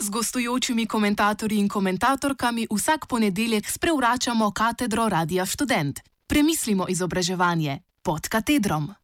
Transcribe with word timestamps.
z 0.00 0.08
gostujočimi 0.10 0.86
komentatorji 0.86 1.58
in 1.58 1.68
komentatorkami 1.68 2.66
vsak 2.70 3.06
ponedeljek 3.06 3.70
sprevračamo 3.70 4.50
katedro 4.50 5.08
Radia 5.08 5.46
Student. 5.46 6.00
Premislimo 6.26 6.86
izobraževanje 6.88 7.78
pod 8.02 8.28
katedrom. 8.28 8.94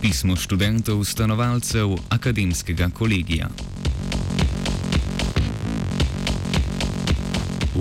Pismo 0.00 0.36
študentov, 0.36 1.04
stanovalcev 1.04 1.96
akademskega 2.10 2.90
kolegija. 2.94 3.48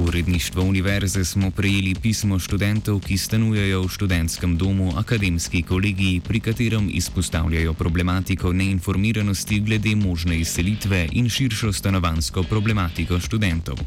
Uredništvo 0.08 0.64
univerze 0.64 1.26
smo 1.26 1.52
prejeli 1.52 1.96
pismo 1.96 2.40
študentov, 2.40 3.00
ki 3.00 3.18
stanujejo 3.18 3.82
v 3.82 3.90
študentskem 3.90 4.58
domu 4.58 4.92
Akademski 4.98 5.62
kolegiji, 5.64 6.20
pri 6.20 6.40
katerem 6.40 6.90
izpostavljajo 6.94 7.74
problematiko 7.74 8.54
neinformiranosti 8.54 9.60
glede 9.60 9.96
možne 9.96 10.40
izselitve 10.40 11.08
in 11.12 11.30
širšo 11.30 11.74
stanovansko 11.74 12.44
problematiko 12.44 13.20
študentov. 13.20 13.80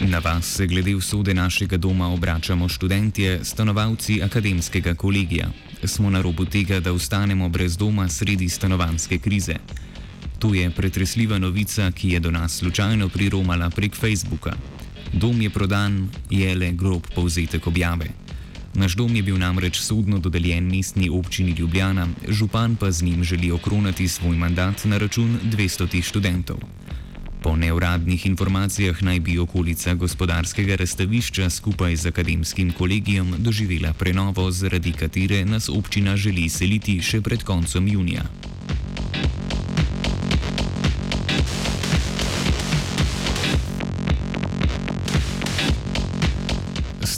Na 0.00 0.18
vas 0.18 0.46
se 0.46 0.66
glede 0.66 0.94
usode 0.94 1.34
našega 1.34 1.76
doma 1.76 2.08
obračamo 2.12 2.68
študentje, 2.68 3.44
stanovalci 3.44 4.22
akademskega 4.22 4.94
kolegija. 4.94 5.50
Smo 5.84 6.10
na 6.10 6.22
robu 6.22 6.44
tega, 6.44 6.80
da 6.80 6.92
ostanemo 6.92 7.48
brez 7.48 7.76
doma 7.76 8.08
sredi 8.08 8.48
stanovanske 8.48 9.18
krize. 9.18 9.54
To 10.40 10.54
je 10.54 10.70
pretresljiva 10.70 11.38
novica, 11.38 11.90
ki 11.92 12.10
je 12.10 12.20
do 12.20 12.30
nas 12.30 12.56
slučajno 12.56 13.08
priromala 13.08 13.70
prek 13.70 13.96
Facebooka. 13.96 14.54
Dom 15.12 15.42
je 15.42 15.50
prodan, 15.50 16.08
je 16.30 16.54
le 16.54 16.72
grob 16.72 17.06
povzetek 17.14 17.66
objave. 17.66 18.08
Naš 18.74 18.94
dom 18.96 19.16
je 19.16 19.22
bil 19.22 19.36
namreč 19.38 19.80
sodno 19.80 20.18
dodeljen 20.18 20.64
mestni 20.64 21.10
občini 21.10 21.52
Ljubljana, 21.58 22.08
župan 22.28 22.76
pa 22.76 22.90
z 22.90 23.02
njim 23.02 23.24
želi 23.24 23.50
okronati 23.50 24.08
svoj 24.08 24.36
mandat 24.36 24.84
na 24.84 24.98
račun 24.98 25.38
200 25.44 26.02
študentov. 26.02 26.56
Po 27.42 27.56
neuradnih 27.56 28.26
informacijah 28.26 29.02
naj 29.02 29.20
bi 29.20 29.38
okolica 29.38 29.94
gospodarskega 29.94 30.76
razstavišča 30.76 31.50
skupaj 31.50 31.96
z 31.96 32.06
akademskim 32.06 32.72
kolegijem 32.72 33.34
doživela 33.38 33.92
prenovo, 33.92 34.50
zaradi 34.50 34.92
katere 34.92 35.44
nas 35.44 35.68
občina 35.68 36.16
želi 36.16 36.48
seliti 36.48 37.00
še 37.02 37.20
pred 37.20 37.42
koncem 37.42 37.88
junija. 37.88 38.24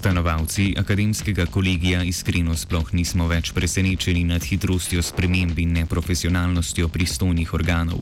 Stanovalci 0.02 0.74
akademskega 0.78 1.44
kolegija 1.46 2.00
iskreno 2.02 2.56
sploh 2.58 2.88
nismo 2.90 3.28
več 3.30 3.52
presenečeni 3.54 4.24
nad 4.26 4.42
hitrostjo 4.42 4.98
sprememb 4.98 5.60
in 5.62 5.76
neprofesionalnostjo 5.76 6.88
pristojnih 6.90 7.52
organov. 7.54 8.00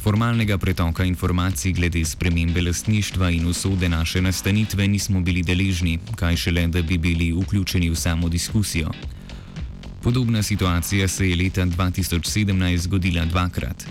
Formalnega 0.00 0.56
pretoka 0.58 1.04
informacij 1.04 1.74
glede 1.76 2.06
spremembe 2.08 2.64
lastništva 2.64 3.28
in 3.36 3.52
usode 3.52 3.88
naše 3.92 4.22
nastanitve 4.24 4.88
nismo 4.88 5.20
bili 5.20 5.42
deležni, 5.44 5.98
kaj 6.16 6.40
šele, 6.46 6.66
da 6.72 6.80
bi 6.82 6.96
bili 6.98 7.34
vključeni 7.36 7.90
v 7.90 8.00
samo 8.00 8.28
diskusijo. 8.32 8.88
Podobna 10.02 10.42
situacija 10.42 11.08
se 11.08 11.28
je 11.28 11.36
leta 11.36 11.66
2017 11.66 12.76
zgodila 12.88 13.28
dvakrat. 13.28 13.84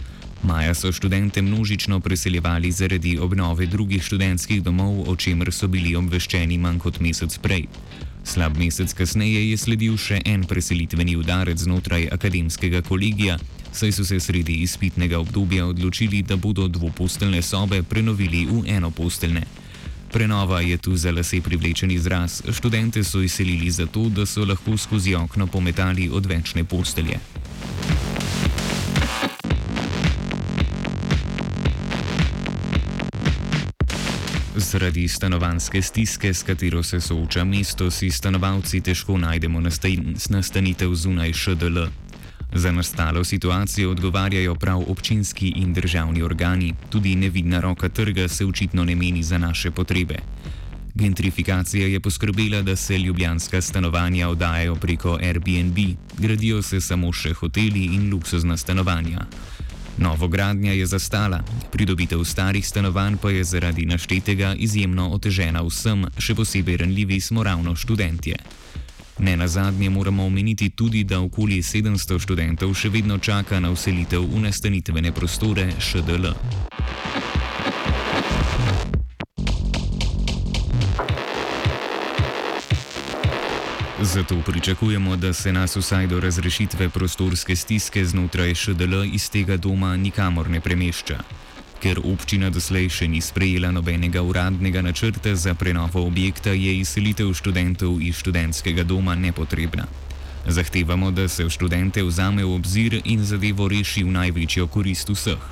Maja 0.44 0.74
so 0.74 0.92
študente 0.92 1.42
množično 1.42 2.00
preseljevali 2.00 2.72
zaradi 2.72 3.18
obnove 3.18 3.66
drugih 3.66 4.04
študentskih 4.04 4.64
domov, 4.64 5.10
o 5.10 5.16
čemer 5.16 5.52
so 5.52 5.68
bili 5.68 5.96
obveščeni 5.96 6.58
manj 6.58 6.80
kot 6.80 7.00
mesec 7.00 7.38
prej. 7.38 7.66
Slab 8.24 8.58
mesec 8.58 8.94
kasneje 8.94 9.50
je 9.50 9.58
sledil 9.58 9.98
še 9.98 10.22
en 10.26 10.44
preselitveni 10.48 11.18
udarec 11.20 11.60
znotraj 11.60 12.08
akademskega 12.12 12.82
kolegija, 12.82 13.36
saj 13.74 13.92
so 13.92 14.06
se 14.06 14.20
sredi 14.20 14.62
izpitnega 14.64 15.20
obdobja 15.20 15.66
odločili, 15.66 16.22
da 16.24 16.38
bodo 16.38 16.68
dvoposteljne 16.68 17.42
sobe 17.42 17.84
prenovili 17.84 18.46
v 18.46 18.64
enoposteljne. 18.78 19.44
Prenova 20.14 20.62
je 20.62 20.78
tu 20.78 20.96
za 20.96 21.12
lase 21.12 21.42
privlečen 21.42 21.92
izraz, 21.92 22.42
študente 22.52 23.04
so 23.04 23.22
izselili 23.22 23.72
zato, 23.72 24.08
da 24.10 24.26
so 24.26 24.46
lahko 24.46 24.78
skozi 24.78 25.16
okno 25.16 25.48
pometali 25.48 26.10
odvečne 26.10 26.64
postelje. 26.64 27.20
Zaradi 34.60 35.08
stanovanske 35.08 35.82
stiske, 35.82 36.34
s 36.34 36.44
katero 36.44 36.84
se 36.84 37.00
sooča 37.02 37.44
mesto, 37.44 37.92
si 37.92 38.12
stanovalci 38.12 38.82
težko 38.82 39.18
najdemo 39.18 39.62
nastanitev 40.30 40.94
zunaj 40.94 41.34
ŠDL. 41.34 41.86
Za 42.54 42.72
nastalo 42.72 43.24
situacijo 43.24 43.92
odgovarjajo 43.92 44.56
prav 44.56 44.84
občinski 44.88 45.54
in 45.56 45.74
državni 45.74 46.22
organi, 46.22 46.74
tudi 46.90 47.16
nevidna 47.16 47.60
roka 47.60 47.90
trga 47.90 48.28
se 48.28 48.46
očitno 48.46 48.84
ne 48.84 48.96
meni 48.96 49.24
za 49.24 49.38
naše 49.38 49.72
potrebe. 49.72 50.20
Gentrifikacija 50.96 51.88
je 51.88 52.00
poskrbela, 52.00 52.62
da 52.62 52.76
se 52.76 52.98
ljubljanska 52.98 53.62
stanovanja 53.62 54.30
oddajajo 54.30 54.76
preko 54.76 55.18
Airbnb, 55.22 55.78
gradijo 56.18 56.62
se 56.62 56.82
samo 56.82 57.14
še 57.14 57.34
hoteli 57.34 57.86
in 57.86 58.12
luksuzna 58.12 58.58
stanovanja. 58.58 59.26
Novogradnja 60.00 60.72
je 60.74 60.86
zastala, 60.86 61.44
pridobitev 61.72 62.24
starih 62.24 62.68
stanovanj 62.68 63.18
pa 63.22 63.30
je 63.30 63.44
zaradi 63.44 63.86
naštetega 63.86 64.54
izjemno 64.58 65.10
otežena 65.12 65.60
vsem, 65.62 66.06
še 66.18 66.36
posebej 66.36 66.78
ranljivi 66.78 67.20
smo 67.20 67.44
ravno 67.44 67.76
študentje. 67.76 68.38
Ne 69.20 69.38
na 69.38 69.48
zadnje 69.48 69.90
moramo 69.90 70.26
omeniti 70.26 70.70
tudi, 70.70 71.04
da 71.04 71.20
okoli 71.20 71.60
700 71.60 72.20
študentov 72.20 72.72
še 72.74 72.90
vedno 72.90 73.18
čaka 73.18 73.60
na 73.60 73.72
uselitev 73.76 74.24
v 74.24 74.46
nastanitvene 74.48 75.12
prostore 75.12 75.68
ŠDL. 75.80 76.32
Zato 84.02 84.42
pričakujemo, 84.46 85.16
da 85.16 85.34
se 85.34 85.54
nas 85.54 85.76
vsaj 85.76 86.08
do 86.08 86.20
razrešitve 86.20 86.90
prostorske 86.90 87.56
stiske 87.56 88.06
znotraj 88.06 88.56
ŠDL 88.56 89.04
iz 89.14 89.30
tega 89.30 89.58
doma 89.58 89.98
nikamor 89.98 90.50
ne 90.50 90.62
premešča. 90.62 91.18
Ker 91.84 92.00
občina 92.04 92.50
doslej 92.50 92.88
še 92.90 93.08
ni 93.08 93.20
sprejela 93.22 93.72
nobenega 93.72 94.22
uradnega 94.22 94.82
načrta 94.82 95.36
za 95.36 95.54
prenovo 95.54 96.06
objekta, 96.08 96.50
je 96.50 96.78
izselitev 96.80 97.34
študentov 97.34 98.00
iz 98.02 98.16
študentskega 98.16 98.84
doma 98.84 99.16
nepotrebna. 99.16 99.88
Zahtevamo, 100.48 101.12
da 101.12 101.28
se 101.28 101.50
študente 101.50 102.04
vzame 102.04 102.46
v 102.46 102.56
obzir 102.56 103.02
in 103.04 103.26
zadevo 103.26 103.68
reši 103.68 104.04
v 104.04 104.16
največjo 104.16 104.68
korist 104.68 105.10
vseh. 105.10 105.44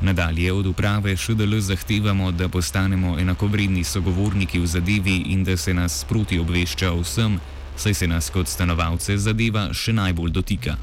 Nadalje 0.00 0.52
od 0.52 0.66
uprave 0.66 1.16
ŠDL 1.16 1.60
zahtevamo, 1.60 2.32
da 2.32 2.48
postanemo 2.48 3.18
enakovredni 3.18 3.84
sogovorniki 3.84 4.58
v 4.58 4.66
zadevi 4.66 5.16
in 5.30 5.44
da 5.44 5.56
se 5.56 5.74
nas 5.74 6.00
sproti 6.00 6.38
obvešča 6.38 6.92
o 6.92 7.00
vsem, 7.06 7.38
saj 7.80 7.94
se 7.94 8.06
nas 8.06 8.30
kot 8.30 8.48
stanovalce 8.48 9.14
zadeva 9.18 9.70
še 9.72 9.92
najbolj 9.96 10.30
dotika. 10.36 10.74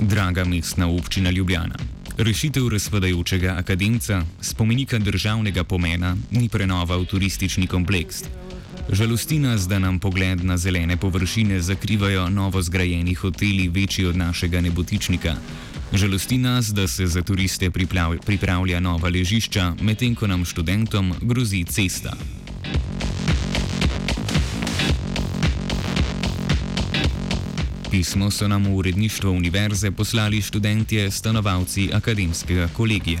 Draga 0.00 0.44
mestna 0.44 0.88
občina 0.90 1.30
Ljubljana. 1.30 1.78
Rešitev 2.18 2.68
razpadajočega 2.74 3.54
akademca, 3.58 4.24
spomenika 4.40 4.98
državnega 4.98 5.64
pomena, 5.64 6.16
ni 6.30 6.48
prenova 6.48 6.96
v 6.96 7.06
turistični 7.06 7.66
kompleks. 7.70 8.24
Žalosti 8.90 9.38
nas, 9.38 9.68
da 9.68 9.78
nam 9.78 9.98
pogled 9.98 10.44
na 10.44 10.56
zelene 10.56 10.96
površine 10.96 11.60
zakrivajo 11.60 12.28
novo 12.30 12.62
zgrajeni 12.62 13.14
hoteli, 13.14 13.68
večji 13.68 14.06
od 14.06 14.16
našega 14.16 14.60
nebotičnika. 14.60 15.36
Žalosti 15.92 16.38
nas, 16.38 16.66
da 16.66 16.88
se 16.88 17.06
za 17.06 17.22
turiste 17.22 17.70
pripravlja 18.26 18.80
nova 18.80 19.08
ležišča, 19.08 19.74
medtem 19.80 20.14
ko 20.14 20.26
nam 20.26 20.44
študentom 20.44 21.14
grozi 21.22 21.64
cesta. 21.64 22.16
Pismo 27.90 28.30
so 28.30 28.48
nam 28.48 28.64
v 28.66 28.74
uredništvo 28.76 29.30
univerze 29.30 29.90
poslali 29.90 30.42
študentje, 30.42 31.10
stanovalci 31.10 31.90
akademskega 31.92 32.68
kolegija. 32.76 33.20